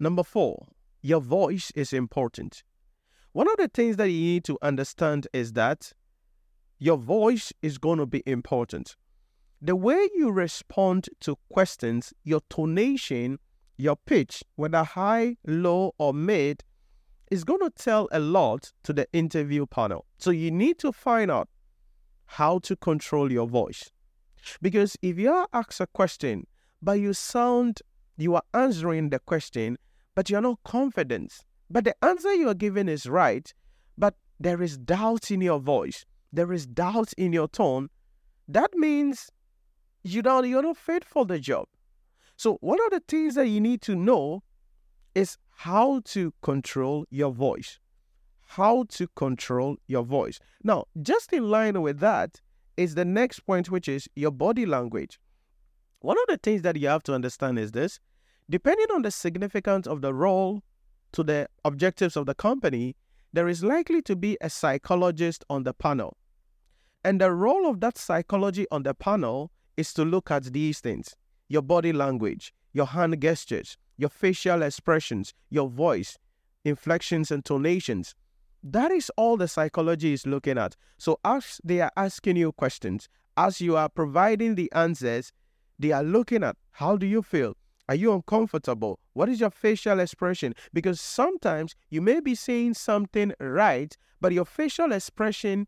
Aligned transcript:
number 0.00 0.24
four, 0.24 0.66
your 1.02 1.20
voice 1.20 1.70
is 1.76 1.92
important. 1.92 2.62
One 3.32 3.48
of 3.48 3.56
the 3.58 3.68
things 3.68 3.96
that 3.96 4.10
you 4.10 4.20
need 4.20 4.44
to 4.44 4.58
understand 4.60 5.28
is 5.32 5.52
that 5.52 5.92
your 6.78 6.96
voice 6.96 7.52
is 7.62 7.78
going 7.78 7.98
to 7.98 8.06
be 8.06 8.22
important. 8.26 8.96
The 9.62 9.76
way 9.76 10.08
you 10.14 10.30
respond 10.30 11.08
to 11.20 11.36
questions, 11.50 12.12
your 12.24 12.40
tonation, 12.50 13.36
your 13.76 13.96
pitch, 13.96 14.42
whether 14.56 14.82
high, 14.82 15.36
low, 15.46 15.92
or 15.98 16.14
mid, 16.14 16.64
is 17.30 17.44
going 17.44 17.60
to 17.60 17.70
tell 17.70 18.08
a 18.10 18.18
lot 18.18 18.72
to 18.82 18.92
the 18.92 19.06
interview 19.12 19.66
panel. 19.66 20.06
So 20.18 20.30
you 20.30 20.50
need 20.50 20.78
to 20.80 20.92
find 20.92 21.30
out 21.30 21.48
how 22.26 22.58
to 22.60 22.74
control 22.76 23.30
your 23.30 23.46
voice. 23.46 23.90
Because 24.62 24.96
if 25.02 25.18
you 25.18 25.30
are 25.30 25.46
asked 25.52 25.80
a 25.80 25.86
question, 25.86 26.46
but 26.82 26.92
you 26.92 27.12
sound, 27.12 27.82
you 28.16 28.34
are 28.34 28.42
answering 28.54 29.10
the 29.10 29.18
question, 29.18 29.76
but 30.14 30.30
you're 30.30 30.40
not 30.40 30.58
confident, 30.64 31.32
but 31.70 31.84
the 31.84 31.94
answer 32.04 32.34
you 32.34 32.48
are 32.48 32.54
giving 32.54 32.88
is 32.88 33.06
right, 33.06 33.52
but 33.96 34.14
there 34.38 34.62
is 34.62 34.78
doubt 34.78 35.30
in 35.30 35.40
your 35.40 35.60
voice, 35.60 36.04
there 36.32 36.52
is 36.52 36.66
doubt 36.66 37.12
in 37.16 37.32
your 37.32 37.48
tone, 37.48 37.88
that 38.48 38.74
means 38.74 39.30
you 40.02 40.22
don't, 40.22 40.48
you're 40.48 40.62
not 40.62 40.76
fit 40.76 41.04
for 41.04 41.24
the 41.24 41.38
job. 41.38 41.66
So 42.36 42.56
one 42.60 42.78
of 42.86 42.90
the 42.90 43.02
things 43.06 43.34
that 43.34 43.48
you 43.48 43.60
need 43.60 43.82
to 43.82 43.94
know 43.94 44.42
is 45.14 45.36
how 45.50 46.00
to 46.06 46.32
control 46.42 47.04
your 47.10 47.32
voice. 47.32 47.78
How 48.46 48.84
to 48.90 49.06
control 49.08 49.76
your 49.86 50.02
voice. 50.02 50.40
Now, 50.64 50.86
just 51.02 51.32
in 51.32 51.50
line 51.50 51.80
with 51.82 52.00
that 52.00 52.40
is 52.76 52.94
the 52.94 53.04
next 53.04 53.40
point, 53.40 53.70
which 53.70 53.88
is 53.88 54.08
your 54.16 54.30
body 54.30 54.66
language. 54.66 55.20
One 56.00 56.16
of 56.16 56.26
the 56.28 56.38
things 56.38 56.62
that 56.62 56.76
you 56.76 56.88
have 56.88 57.02
to 57.04 57.14
understand 57.14 57.58
is 57.58 57.72
this 57.72 58.00
depending 58.50 58.86
on 58.92 59.02
the 59.02 59.10
significance 59.10 59.86
of 59.86 60.02
the 60.02 60.12
role 60.12 60.62
to 61.12 61.22
the 61.22 61.48
objectives 61.64 62.16
of 62.16 62.26
the 62.26 62.34
company, 62.34 62.96
there 63.32 63.48
is 63.48 63.62
likely 63.62 64.02
to 64.02 64.16
be 64.16 64.36
a 64.40 64.50
psychologist 64.50 65.44
on 65.48 65.62
the 65.62 65.72
panel. 65.72 66.16
And 67.04 67.20
the 67.20 67.32
role 67.32 67.70
of 67.70 67.80
that 67.80 67.96
psychology 67.96 68.66
on 68.70 68.82
the 68.82 68.92
panel 68.92 69.52
is 69.76 69.94
to 69.94 70.04
look 70.04 70.30
at 70.30 70.44
these 70.44 70.80
things 70.80 71.14
your 71.48 71.62
body 71.62 71.92
language, 71.92 72.52
your 72.72 72.86
hand 72.86 73.20
gestures, 73.20 73.76
your 73.96 74.08
facial 74.08 74.62
expressions, 74.62 75.34
your 75.48 75.68
voice, 75.68 76.16
inflections, 76.64 77.30
and 77.30 77.44
tonations. 77.44 78.14
That 78.62 78.92
is 78.92 79.10
all 79.16 79.36
the 79.36 79.48
psychology 79.48 80.12
is 80.12 80.26
looking 80.26 80.58
at. 80.58 80.76
So, 80.98 81.18
as 81.24 81.60
they 81.64 81.80
are 81.80 81.90
asking 81.96 82.36
you 82.36 82.52
questions, 82.52 83.08
as 83.36 83.60
you 83.60 83.76
are 83.76 83.88
providing 83.88 84.54
the 84.54 84.70
answers, 84.72 85.32
they 85.78 85.92
are 85.92 86.04
looking 86.04 86.44
at 86.44 86.56
how 86.72 86.96
do 86.96 87.06
you 87.06 87.22
feel? 87.22 87.56
Are 87.90 87.96
you 87.96 88.12
uncomfortable? 88.12 89.00
What 89.14 89.28
is 89.28 89.40
your 89.40 89.50
facial 89.50 89.98
expression? 89.98 90.54
Because 90.72 91.00
sometimes 91.00 91.74
you 91.88 92.00
may 92.00 92.20
be 92.20 92.36
saying 92.36 92.74
something 92.74 93.32
right, 93.40 93.96
but 94.20 94.32
your 94.32 94.44
facial 94.44 94.92
expression 94.92 95.66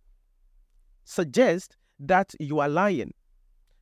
suggests 1.04 1.76
that 1.98 2.32
you 2.38 2.60
are 2.60 2.68
lying. 2.68 3.12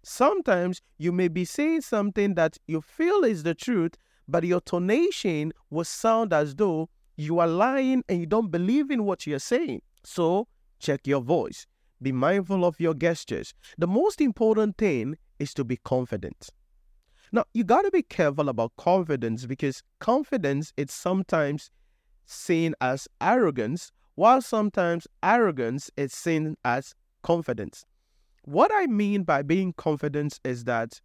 Sometimes 0.05 0.81
you 0.97 1.13
may 1.13 1.29
be 1.29 1.45
saying 1.45 1.83
something 1.83 2.35
that 2.37 2.57
you 2.67 2.81
feel 2.81 3.25
is 3.25 3.43
the 3.43 3.55
truth, 3.55 3.93
but 4.27 4.43
your 4.45 4.63
tonation 4.63 5.51
will 5.69 5.85
sound 5.85 6.33
as 6.33 6.55
though 6.55 6.89
you 7.19 7.41
are 7.41 7.47
lying 7.47 8.03
and 8.09 8.21
you 8.21 8.27
don't 8.27 8.51
believe 8.51 8.91
in 8.91 9.05
what 9.05 9.27
you're 9.27 9.39
saying. 9.39 9.83
So 10.03 10.49
check 10.79 11.07
your 11.07 11.21
voice. 11.21 11.67
Be 12.01 12.11
mindful 12.11 12.65
of 12.65 12.81
your 12.81 12.95
gestures. 12.95 13.53
The 13.77 13.87
most 13.87 14.19
important 14.23 14.79
thing 14.79 15.19
is 15.39 15.53
to 15.53 15.63
be 15.63 15.77
confident. 15.77 16.49
Now, 17.33 17.45
you 17.55 17.63
got 17.65 17.83
to 17.83 17.91
be 17.91 18.03
careful 18.03 18.49
about 18.49 18.73
confidence 18.77 19.47
because 19.47 19.83
confidence 20.01 20.73
is 20.77 20.91
sometimes 20.91 21.71
seen 22.27 22.75
as 22.81 23.07
arrogance, 23.21 23.93
while 24.15 24.43
sometimes 24.43 25.07
arrogance 25.23 25.91
is 25.97 26.13
seen 26.13 26.57
as 26.65 26.95
confidence. 27.23 27.85
What 28.45 28.71
I 28.75 28.87
mean 28.87 29.23
by 29.23 29.43
being 29.43 29.73
confident 29.75 30.41
is 30.45 30.65
that 30.65 31.01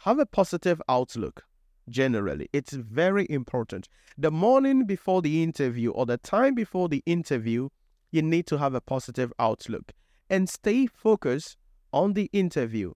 have 0.00 0.18
a 0.18 0.26
positive 0.26 0.80
outlook 0.88 1.44
generally. 1.88 2.48
It's 2.52 2.72
very 2.72 3.26
important. 3.30 3.88
The 4.18 4.30
morning 4.30 4.84
before 4.84 5.22
the 5.22 5.42
interview 5.42 5.90
or 5.90 6.06
the 6.06 6.18
time 6.18 6.54
before 6.54 6.88
the 6.88 7.02
interview, 7.06 7.70
you 8.10 8.22
need 8.22 8.46
to 8.48 8.58
have 8.58 8.74
a 8.74 8.80
positive 8.80 9.32
outlook 9.38 9.92
and 10.28 10.48
stay 10.48 10.86
focused 10.86 11.56
on 11.92 12.12
the 12.12 12.28
interview. 12.32 12.84